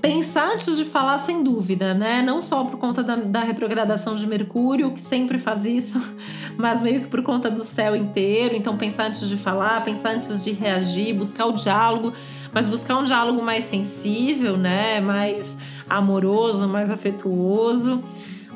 pensar 0.00 0.52
antes 0.52 0.76
de 0.76 0.84
falar, 0.84 1.18
sem 1.18 1.42
dúvida, 1.42 1.92
né? 1.92 2.22
Não 2.22 2.40
só 2.40 2.64
por 2.64 2.78
conta 2.78 3.02
da, 3.02 3.16
da, 3.16 3.40
retrogradação 3.40 4.14
de 4.14 4.26
Mercúrio, 4.26 4.92
que 4.92 5.00
sempre 5.00 5.36
faz 5.36 5.66
isso, 5.66 6.00
mas 6.56 6.80
meio 6.80 7.00
que 7.00 7.06
por 7.08 7.22
conta 7.22 7.50
do 7.50 7.64
céu 7.64 7.96
inteiro. 7.96 8.54
Então, 8.54 8.76
pensar 8.76 9.08
antes 9.08 9.28
de 9.28 9.36
falar, 9.36 9.82
pensar 9.82 10.12
antes 10.12 10.44
de 10.44 10.52
reagir, 10.52 11.12
buscar 11.12 11.46
o 11.46 11.52
diálogo, 11.52 12.14
mas 12.52 12.68
buscar 12.68 12.96
um 12.96 13.04
diálogo 13.04 13.42
mais 13.42 13.64
sensível, 13.64 14.56
né? 14.56 15.00
Mais 15.00 15.58
amoroso, 15.90 16.68
mais 16.68 16.90
afetuoso. 16.90 18.00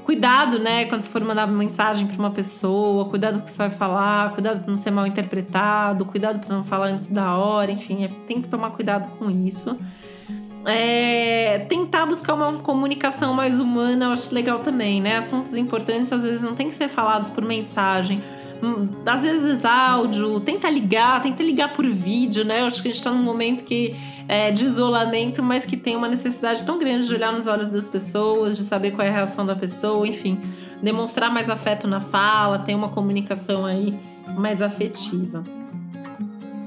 Cuidado, 0.04 0.58
né, 0.58 0.84
quando 0.84 1.02
você 1.02 1.08
for 1.08 1.24
mandar 1.24 1.46
mensagem 1.46 2.06
para 2.06 2.18
uma 2.18 2.30
pessoa, 2.30 3.06
cuidado 3.06 3.36
com 3.36 3.40
o 3.40 3.44
que 3.44 3.50
você 3.50 3.56
vai 3.56 3.70
falar, 3.70 4.32
cuidado 4.32 4.60
para 4.60 4.68
não 4.68 4.76
ser 4.76 4.90
mal 4.90 5.06
interpretado, 5.06 6.04
cuidado 6.04 6.44
para 6.44 6.54
não 6.54 6.62
falar 6.62 6.88
antes 6.88 7.08
da 7.08 7.34
hora, 7.36 7.72
enfim, 7.72 8.04
é, 8.04 8.08
tem 8.26 8.42
que 8.42 8.48
tomar 8.48 8.70
cuidado 8.70 9.08
com 9.18 9.30
isso. 9.30 9.78
É, 10.66 11.60
tentar 11.70 12.04
buscar 12.06 12.34
uma 12.34 12.52
comunicação 12.58 13.32
mais 13.32 13.58
humana, 13.58 14.06
eu 14.06 14.10
acho 14.10 14.34
legal 14.34 14.60
também, 14.60 15.00
né? 15.00 15.16
Assuntos 15.16 15.54
importantes 15.54 16.12
às 16.12 16.22
vezes 16.22 16.42
não 16.42 16.54
tem 16.54 16.68
que 16.68 16.74
ser 16.74 16.88
falados 16.88 17.30
por 17.30 17.42
mensagem. 17.42 18.22
Às 19.06 19.22
vezes 19.22 19.64
áudio, 19.64 20.40
tenta 20.40 20.68
ligar, 20.70 21.20
tenta 21.22 21.42
ligar 21.42 21.72
por 21.72 21.86
vídeo, 21.86 22.44
né? 22.44 22.60
Eu 22.60 22.66
acho 22.66 22.82
que 22.82 22.88
a 22.88 22.92
gente 22.92 23.02
tá 23.02 23.10
num 23.10 23.22
momento 23.22 23.64
que 23.64 23.94
é 24.28 24.50
de 24.50 24.64
isolamento, 24.64 25.42
mas 25.42 25.64
que 25.64 25.76
tem 25.76 25.96
uma 25.96 26.08
necessidade 26.08 26.62
tão 26.62 26.78
grande 26.78 27.06
de 27.06 27.14
olhar 27.14 27.32
nos 27.32 27.46
olhos 27.46 27.68
das 27.68 27.88
pessoas, 27.88 28.56
de 28.56 28.64
saber 28.64 28.92
qual 28.92 29.06
é 29.06 29.10
a 29.10 29.12
reação 29.12 29.44
da 29.44 29.54
pessoa, 29.54 30.06
enfim, 30.06 30.40
demonstrar 30.82 31.30
mais 31.30 31.48
afeto 31.48 31.86
na 31.86 32.00
fala, 32.00 32.58
ter 32.58 32.74
uma 32.74 32.88
comunicação 32.88 33.66
aí 33.66 33.94
mais 34.36 34.62
afetiva. 34.62 35.42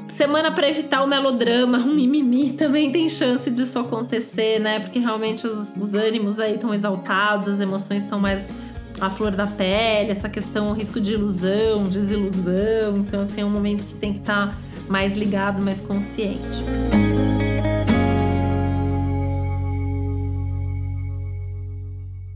Semana 0.10 0.52
para 0.52 0.68
evitar 0.68 1.04
o 1.04 1.08
melodrama, 1.08 1.78
o 1.78 1.94
mimimi 1.94 2.54
também 2.54 2.92
tem 2.92 3.08
chance 3.08 3.52
disso 3.52 3.78
acontecer, 3.78 4.60
né? 4.60 4.80
Porque 4.80 4.98
realmente 4.98 5.46
os, 5.46 5.78
os 5.78 5.94
ânimos 5.94 6.40
aí 6.40 6.56
estão 6.56 6.74
exaltados, 6.74 7.48
as 7.48 7.62
emoções 7.62 8.04
estão 8.04 8.20
mais 8.20 8.52
à 9.00 9.10
flor 9.10 9.32
da 9.32 9.46
pele, 9.46 10.12
essa 10.12 10.30
questão, 10.30 10.72
o 10.72 10.74
risco 10.74 11.00
de 11.00 11.14
ilusão, 11.14 11.88
desilusão. 11.88 12.98
Então, 12.98 13.22
assim, 13.22 13.42
é 13.42 13.46
um 13.46 13.50
momento 13.50 13.86
que 13.86 13.94
tem 13.94 14.14
que 14.14 14.20
estar 14.20 14.48
tá 14.48 14.58
mais 14.90 15.16
ligado, 15.16 15.62
mais 15.62 15.80
consciente. 15.80 16.64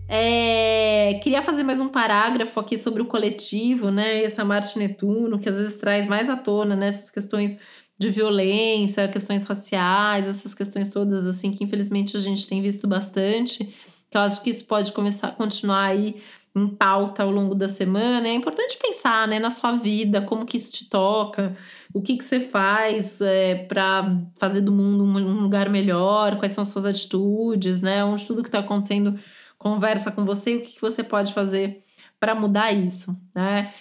É, 0.07 1.19
queria 1.23 1.41
fazer 1.41 1.63
mais 1.63 1.79
um 1.79 1.89
parágrafo 1.89 2.59
aqui 2.59 2.77
sobre 2.77 3.01
o 3.01 3.05
coletivo, 3.05 3.89
né? 3.89 4.23
Essa 4.23 4.43
Marte 4.43 4.77
Netuno, 4.77 5.39
que 5.39 5.49
às 5.49 5.57
vezes 5.57 5.77
traz 5.77 6.05
mais 6.05 6.29
à 6.29 6.35
tona 6.35 6.75
né? 6.75 6.87
essas 6.87 7.09
questões 7.09 7.57
de 7.97 8.09
violência, 8.09 9.07
questões 9.07 9.45
raciais, 9.45 10.27
essas 10.27 10.53
questões 10.53 10.89
todas, 10.89 11.25
assim, 11.25 11.51
que 11.51 11.63
infelizmente 11.63 12.17
a 12.17 12.19
gente 12.19 12.47
tem 12.47 12.61
visto 12.61 12.87
bastante. 12.87 13.63
Que 14.09 14.17
eu 14.17 14.21
acho 14.21 14.43
que 14.43 14.49
isso 14.49 14.65
pode 14.65 14.91
começar 14.91 15.29
a 15.29 15.31
continuar 15.31 15.85
aí 15.85 16.15
em 16.55 16.67
pauta 16.67 17.23
ao 17.23 17.31
longo 17.31 17.55
da 17.55 17.67
semana. 17.69 18.27
É 18.27 18.33
importante 18.33 18.77
pensar, 18.81 19.27
né, 19.27 19.39
na 19.39 19.49
sua 19.49 19.73
vida, 19.73 20.21
como 20.21 20.45
que 20.45 20.57
isso 20.57 20.71
te 20.71 20.89
toca, 20.89 21.55
o 21.93 22.01
que 22.01 22.17
que 22.17 22.23
você 22.23 22.39
faz 22.39 23.21
é, 23.21 23.55
para 23.55 24.17
fazer 24.37 24.61
do 24.61 24.71
mundo 24.71 25.03
um, 25.03 25.41
lugar 25.41 25.69
melhor, 25.69 26.37
quais 26.37 26.51
são 26.51 26.61
as 26.61 26.67
suas 26.69 26.85
atitudes, 26.85 27.81
né? 27.81 28.03
Onde 28.03 28.25
tudo 28.27 28.43
que 28.43 28.49
está 28.49 28.59
acontecendo 28.59 29.17
conversa 29.57 30.11
com 30.11 30.25
você 30.25 30.53
e 30.53 30.57
o 30.57 30.61
que, 30.61 30.73
que 30.73 30.81
você 30.81 31.03
pode 31.03 31.33
fazer 31.33 31.81
para 32.19 32.35
mudar 32.35 32.71
isso, 32.71 33.15
né? 33.33 33.71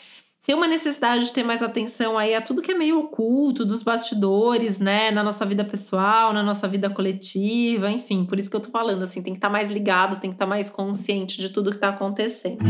Tem 0.42 0.54
uma 0.54 0.66
necessidade 0.66 1.26
de 1.26 1.32
ter 1.32 1.42
mais 1.42 1.62
atenção 1.62 2.16
aí 2.16 2.34
a 2.34 2.40
tudo 2.40 2.62
que 2.62 2.72
é 2.72 2.74
meio 2.74 2.98
oculto, 2.98 3.62
dos 3.62 3.82
bastidores, 3.82 4.78
né? 4.78 5.10
Na 5.10 5.22
nossa 5.22 5.44
vida 5.44 5.62
pessoal, 5.62 6.32
na 6.32 6.42
nossa 6.42 6.66
vida 6.66 6.88
coletiva, 6.88 7.90
enfim, 7.90 8.24
por 8.24 8.38
isso 8.38 8.48
que 8.48 8.56
eu 8.56 8.60
tô 8.60 8.70
falando, 8.70 9.02
assim, 9.02 9.22
tem 9.22 9.34
que 9.34 9.38
estar 9.38 9.48
tá 9.48 9.52
mais 9.52 9.70
ligado, 9.70 10.18
tem 10.18 10.30
que 10.30 10.36
estar 10.36 10.46
tá 10.46 10.48
mais 10.48 10.70
consciente 10.70 11.38
de 11.38 11.50
tudo 11.50 11.70
que 11.70 11.76
tá 11.76 11.90
acontecendo. 11.90 12.64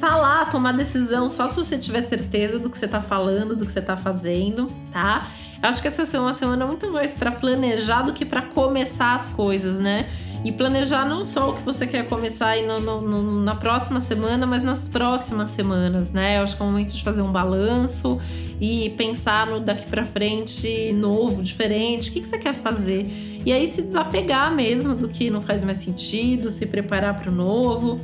Falar, 0.00 0.46
tomar 0.46 0.72
decisão 0.72 1.28
só 1.28 1.46
se 1.48 1.56
você 1.56 1.76
tiver 1.76 2.00
certeza 2.00 2.58
do 2.58 2.70
que 2.70 2.78
você 2.78 2.88
tá 2.88 3.02
falando, 3.02 3.54
do 3.54 3.66
que 3.66 3.72
você 3.72 3.82
tá 3.82 3.96
fazendo, 3.96 4.72
tá? 4.90 5.28
Acho 5.62 5.82
que 5.82 5.88
essa 5.88 6.16
é 6.16 6.20
uma 6.20 6.32
semana 6.32 6.66
muito 6.66 6.90
mais 6.90 7.14
para 7.14 7.30
planejar 7.30 8.02
do 8.02 8.14
que 8.14 8.24
para 8.24 8.40
começar 8.40 9.14
as 9.14 9.28
coisas, 9.28 9.78
né? 9.78 10.08
E 10.44 10.52
planejar 10.52 11.08
não 11.08 11.24
só 11.24 11.50
o 11.50 11.54
que 11.54 11.62
você 11.62 11.86
quer 11.86 12.06
começar 12.06 12.48
aí 12.48 12.66
no, 12.66 12.78
no, 12.78 13.00
no, 13.00 13.42
na 13.42 13.56
próxima 13.56 13.98
semana, 13.98 14.46
mas 14.46 14.62
nas 14.62 14.86
próximas 14.86 15.50
semanas, 15.50 16.12
né? 16.12 16.38
Eu 16.38 16.42
acho 16.42 16.54
que 16.54 16.62
é 16.62 16.66
o 16.66 16.68
momento 16.68 16.92
de 16.92 17.02
fazer 17.02 17.22
um 17.22 17.32
balanço 17.32 18.20
e 18.60 18.90
pensar 18.90 19.46
no 19.46 19.58
daqui 19.58 19.88
para 19.88 20.04
frente 20.04 20.92
novo, 20.92 21.42
diferente. 21.42 22.10
O 22.10 22.12
que, 22.12 22.20
que 22.20 22.28
você 22.28 22.36
quer 22.36 22.52
fazer? 22.52 23.06
E 23.44 23.52
aí 23.52 23.66
se 23.66 23.80
desapegar 23.80 24.54
mesmo 24.54 24.94
do 24.94 25.08
que 25.08 25.30
não 25.30 25.40
faz 25.40 25.64
mais 25.64 25.78
sentido, 25.78 26.50
se 26.50 26.66
preparar 26.66 27.18
para 27.18 27.30
o 27.30 27.34
novo 27.34 27.98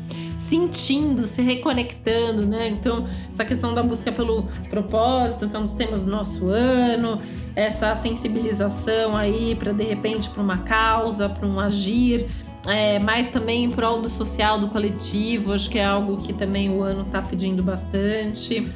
sentindo, 0.50 1.26
se 1.26 1.42
reconectando, 1.42 2.44
né? 2.44 2.68
Então, 2.68 3.06
essa 3.30 3.44
questão 3.44 3.73
da 3.73 3.85
busca 3.85 4.11
pelo 4.11 4.49
propósito, 4.68 5.49
que 5.49 5.54
é 5.54 5.59
um 5.59 5.62
dos 5.62 5.75
temas 5.75 6.02
do 6.02 6.11
nosso 6.11 6.49
ano, 6.49 7.20
essa 7.54 7.95
sensibilização 7.95 9.16
aí 9.16 9.54
para 9.54 9.73
de 9.73 9.85
repente 9.85 10.28
para 10.28 10.42
uma 10.42 10.59
causa, 10.59 11.28
para 11.28 11.47
um 11.47 11.59
agir, 11.59 12.26
é, 12.66 12.99
mas 12.99 13.28
também 13.28 13.64
em 13.64 13.71
prol 13.71 14.00
do 14.00 14.11
social, 14.11 14.59
do 14.59 14.69
coletivo, 14.69 15.52
acho 15.52 15.71
que 15.71 15.78
é 15.78 15.85
algo 15.85 16.19
que 16.19 16.33
também 16.33 16.71
o 16.71 16.83
ano 16.83 17.02
está 17.02 17.23
pedindo 17.23 17.62
bastante. 17.62 18.66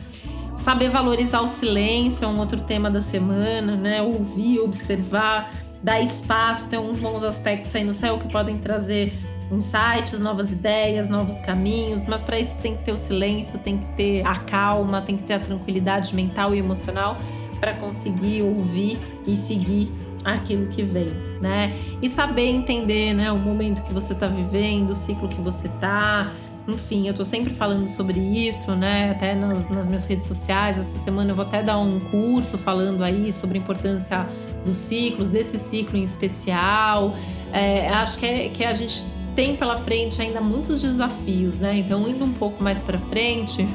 Saber 0.59 0.89
valorizar 0.89 1.41
o 1.41 1.47
silêncio 1.47 2.25
é 2.25 2.29
um 2.29 2.39
outro 2.39 2.61
tema 2.61 2.91
da 2.91 3.01
semana, 3.01 3.77
né? 3.77 4.01
Ouvir, 4.01 4.61
observar, 4.61 5.53
dar 5.83 6.01
espaço, 6.01 6.69
tem 6.69 6.79
alguns 6.79 6.99
bons 6.99 7.23
aspectos 7.23 7.75
aí 7.75 7.85
no 7.85 7.93
céu 7.93 8.19
que 8.19 8.33
podem 8.33 8.57
trazer 8.59 9.13
insights, 9.53 10.19
novas 10.19 10.53
ideias, 10.53 11.09
novos 11.11 11.41
caminhos, 11.41 12.07
mas 12.07 12.23
para 12.23 12.39
isso 12.39 12.59
tem 12.61 12.75
que 12.75 12.85
ter 12.85 12.93
o 12.93 12.97
silêncio, 12.97 13.59
tem 13.59 13.79
que 13.79 13.85
ter 13.97 14.27
a 14.27 14.37
calma, 14.37 15.03
tem 15.03 15.17
que 15.17 15.25
ter 15.25 15.35
a 15.35 15.39
tranquilidade 15.39 16.15
mental 16.15 16.55
e 16.55 16.59
emocional 16.59 17.17
para 17.55 17.75
conseguir 17.75 18.43
ouvir 18.43 18.99
e 19.27 19.35
seguir 19.35 19.91
aquilo 20.25 20.67
que 20.67 20.83
vem, 20.83 21.11
né? 21.41 21.77
E 22.01 22.09
saber 22.09 22.47
entender, 22.47 23.13
né, 23.13 23.31
o 23.31 23.37
momento 23.37 23.83
que 23.83 23.93
você 23.93 24.15
está 24.15 24.27
vivendo, 24.27 24.91
o 24.91 24.95
ciclo 24.95 25.29
que 25.29 25.41
você 25.41 25.67
está. 25.67 26.33
Enfim, 26.67 27.07
eu 27.07 27.13
tô 27.13 27.25
sempre 27.25 27.53
falando 27.53 27.87
sobre 27.87 28.19
isso, 28.19 28.75
né? 28.75 29.11
Até 29.11 29.35
nas, 29.35 29.69
nas 29.69 29.87
minhas 29.87 30.07
redes 30.07 30.27
sociais. 30.27 30.79
Essa 30.79 30.97
semana 30.97 31.33
eu 31.33 31.37
vou 31.37 31.45
até 31.45 31.63
dar 31.63 31.79
um 31.79 32.01
curso 32.01 32.57
falando 32.57 33.05
aí 33.05 33.31
sobre 33.31 33.59
a 33.59 33.61
importância 33.61 34.27
dos 34.65 34.77
ciclos, 34.79 35.29
desse 35.29 35.59
ciclo 35.59 35.99
em 35.99 36.03
especial. 36.03 37.15
É, 37.53 37.91
acho 37.91 38.19
que, 38.19 38.25
é, 38.25 38.49
que 38.49 38.65
a 38.65 38.73
gente 38.73 39.05
tem 39.37 39.57
pela 39.57 39.77
frente 39.77 40.23
ainda 40.23 40.41
muitos 40.41 40.81
desafios, 40.81 41.59
né? 41.59 41.77
Então, 41.79 42.09
indo 42.09 42.25
um 42.25 42.33
pouco 42.33 42.63
mais 42.63 42.79
para 42.79 42.99
frente, 42.99 43.67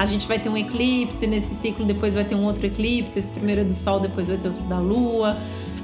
a 0.00 0.06
gente 0.06 0.26
vai 0.26 0.38
ter 0.38 0.48
um 0.48 0.56
eclipse 0.56 1.26
nesse 1.26 1.54
ciclo, 1.54 1.84
depois 1.84 2.14
vai 2.14 2.24
ter 2.24 2.34
um 2.34 2.44
outro 2.44 2.64
eclipse. 2.64 3.18
Esse 3.18 3.30
primeiro 3.30 3.60
é 3.60 3.64
do 3.64 3.74
Sol, 3.74 4.00
depois 4.00 4.28
vai 4.28 4.38
ter 4.38 4.48
outro 4.48 4.64
da 4.64 4.78
Lua. 4.78 5.36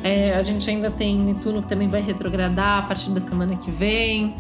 É, 0.03 0.33
a 0.33 0.41
gente 0.41 0.71
ainda 0.71 0.91
tem 0.91 1.19
Netuno 1.19 1.61
que 1.61 1.69
também 1.69 1.87
vai 1.87 2.01
retrogradar 2.01 2.79
a 2.79 2.87
partir 2.87 3.11
da 3.11 3.21
semana 3.21 3.57
que 3.57 3.71
vem. 3.71 4.35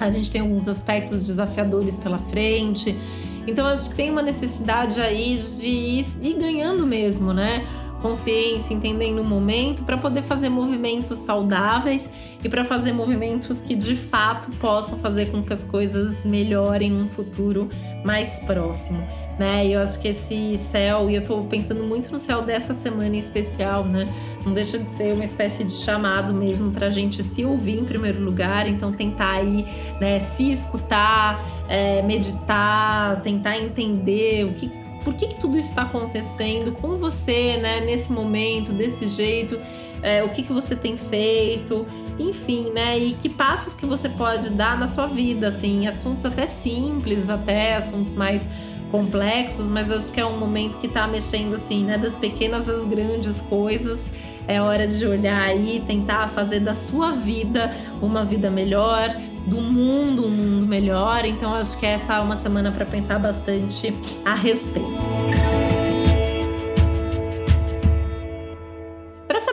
A 0.00 0.10
gente 0.10 0.32
tem 0.32 0.40
alguns 0.40 0.66
aspectos 0.66 1.22
desafiadores 1.24 1.96
pela 1.96 2.18
frente. 2.18 2.98
Então, 3.46 3.68
acho 3.68 3.90
que 3.90 3.94
tem 3.94 4.10
uma 4.10 4.20
necessidade 4.20 5.00
aí 5.00 5.38
de 5.38 5.68
ir, 5.68 6.06
ir 6.20 6.34
ganhando 6.34 6.84
mesmo, 6.84 7.32
né? 7.32 7.64
Consciência, 8.04 8.74
entendendo 8.74 9.20
o 9.20 9.24
momento, 9.24 9.82
para 9.82 9.96
poder 9.96 10.20
fazer 10.20 10.50
movimentos 10.50 11.20
saudáveis 11.20 12.10
e 12.44 12.48
para 12.50 12.62
fazer 12.62 12.92
movimentos 12.92 13.62
que 13.62 13.74
de 13.74 13.96
fato 13.96 14.50
possam 14.58 14.98
fazer 14.98 15.30
com 15.30 15.42
que 15.42 15.54
as 15.54 15.64
coisas 15.64 16.22
melhorem 16.22 16.90
num 16.90 17.08
futuro 17.08 17.66
mais 18.04 18.40
próximo, 18.40 19.02
né? 19.38 19.66
E 19.66 19.72
eu 19.72 19.80
acho 19.80 19.98
que 20.02 20.08
esse 20.08 20.58
céu, 20.58 21.08
e 21.08 21.14
eu 21.14 21.24
tô 21.24 21.44
pensando 21.44 21.82
muito 21.82 22.12
no 22.12 22.18
céu 22.18 22.42
dessa 22.42 22.74
semana 22.74 23.16
em 23.16 23.18
especial, 23.18 23.86
né? 23.86 24.06
Não 24.44 24.52
deixa 24.52 24.78
de 24.78 24.90
ser 24.90 25.14
uma 25.14 25.24
espécie 25.24 25.64
de 25.64 25.72
chamado 25.72 26.34
mesmo 26.34 26.72
para 26.72 26.88
a 26.88 26.90
gente 26.90 27.22
se 27.22 27.42
ouvir 27.42 27.78
em 27.78 27.84
primeiro 27.86 28.22
lugar, 28.22 28.68
então 28.68 28.92
tentar 28.92 29.36
aí, 29.36 29.64
né, 29.98 30.18
se 30.18 30.52
escutar, 30.52 31.42
é, 31.70 32.02
meditar, 32.02 33.22
tentar 33.22 33.56
entender 33.56 34.44
o 34.44 34.52
que 34.52 34.83
por 35.04 35.14
que, 35.14 35.28
que 35.28 35.36
tudo 35.38 35.58
isso 35.58 35.68
está 35.68 35.82
acontecendo 35.82 36.72
com 36.72 36.96
você, 36.96 37.58
né, 37.58 37.80
nesse 37.80 38.10
momento, 38.10 38.72
desse 38.72 39.06
jeito, 39.06 39.60
é, 40.02 40.24
o 40.24 40.30
que, 40.30 40.42
que 40.42 40.52
você 40.52 40.74
tem 40.74 40.96
feito, 40.96 41.86
enfim, 42.18 42.70
né, 42.74 42.98
e 42.98 43.12
que 43.12 43.28
passos 43.28 43.76
que 43.76 43.84
você 43.84 44.08
pode 44.08 44.50
dar 44.50 44.78
na 44.78 44.86
sua 44.86 45.06
vida, 45.06 45.48
assim, 45.48 45.86
assuntos 45.86 46.24
até 46.24 46.46
simples, 46.46 47.28
até 47.28 47.76
assuntos 47.76 48.14
mais 48.14 48.48
complexos, 48.90 49.68
mas 49.68 49.90
acho 49.90 50.12
que 50.12 50.20
é 50.20 50.26
um 50.26 50.38
momento 50.38 50.78
que 50.78 50.86
está 50.86 51.06
mexendo, 51.06 51.54
assim, 51.54 51.84
né, 51.84 51.98
das 51.98 52.16
pequenas 52.16 52.68
às 52.68 52.84
grandes 52.84 53.42
coisas. 53.42 54.10
É 54.46 54.60
hora 54.60 54.86
de 54.86 55.06
olhar 55.06 55.40
aí, 55.40 55.82
tentar 55.86 56.28
fazer 56.28 56.60
da 56.60 56.74
sua 56.74 57.12
vida 57.12 57.74
uma 58.00 58.24
vida 58.24 58.50
melhor, 58.50 59.08
do 59.46 59.60
mundo 59.60 60.26
um 60.26 60.30
mundo 60.30 60.66
melhor. 60.66 61.24
Então 61.24 61.54
acho 61.54 61.78
que 61.78 61.86
essa 61.86 62.14
é 62.14 62.20
uma 62.20 62.36
semana 62.36 62.70
para 62.72 62.84
pensar 62.84 63.18
bastante 63.18 63.92
a 64.24 64.34
respeito. 64.34 64.88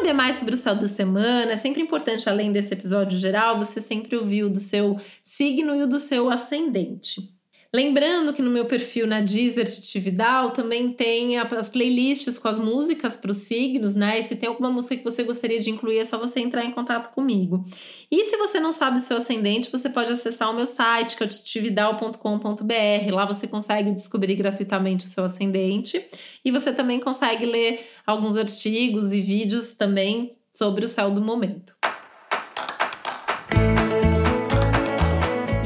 saber 0.02 0.14
mais 0.14 0.36
sobre 0.36 0.56
o 0.56 0.58
céu 0.58 0.76
da 0.76 0.88
semana, 0.88 1.52
é 1.52 1.58
sempre 1.58 1.82
importante, 1.82 2.30
além 2.30 2.52
desse 2.52 2.74
episódio 2.74 3.18
geral, 3.18 3.58
você 3.58 3.80
sempre 3.80 4.16
ouvir 4.16 4.44
o 4.44 4.50
do 4.50 4.60
seu 4.60 4.98
signo 5.22 5.76
e 5.76 5.84
o 5.84 5.88
do 5.88 6.00
seu 6.00 6.30
ascendente. 6.30 7.41
Lembrando 7.74 8.34
que 8.34 8.42
no 8.42 8.52
meu 8.52 8.66
perfil 8.66 9.08
na 9.08 9.22
Deezer 9.22 9.64
Titividal 9.64 10.52
também 10.52 10.92
tem 10.92 11.38
as 11.38 11.70
playlists 11.70 12.38
com 12.38 12.50
as 12.50 12.60
músicas 12.60 13.16
para 13.16 13.32
os 13.32 13.38
signos, 13.38 13.96
né? 13.96 14.20
E 14.20 14.24
se 14.24 14.36
tem 14.36 14.50
alguma 14.50 14.70
música 14.70 14.98
que 14.98 15.04
você 15.06 15.24
gostaria 15.24 15.58
de 15.58 15.70
incluir, 15.70 16.00
é 16.00 16.04
só 16.04 16.18
você 16.18 16.42
entrar 16.42 16.66
em 16.66 16.72
contato 16.72 17.14
comigo. 17.14 17.64
E 18.12 18.26
se 18.26 18.36
você 18.36 18.60
não 18.60 18.74
sabe 18.74 18.98
o 18.98 19.00
seu 19.00 19.16
ascendente, 19.16 19.72
você 19.72 19.90
pode 19.90 20.12
acessar 20.12 20.52
o 20.52 20.54
meu 20.54 20.68
site, 20.68 21.16
que 21.16 21.24
é 21.24 21.26
o 21.26 21.30
titividal.com.br. 21.30 23.14
Lá 23.14 23.26
você 23.26 23.48
consegue 23.48 23.94
descobrir 23.94 24.36
gratuitamente 24.36 25.06
o 25.06 25.10
seu 25.10 25.24
ascendente. 25.24 26.06
E 26.44 26.52
você 26.52 26.74
também 26.74 27.00
consegue 27.00 27.46
ler 27.46 27.88
alguns 28.06 28.36
artigos 28.36 29.14
e 29.14 29.22
vídeos 29.22 29.76
também 29.76 30.36
sobre 30.54 30.84
o 30.84 30.90
céu 30.90 31.10
do 31.10 31.22
momento. 31.22 31.81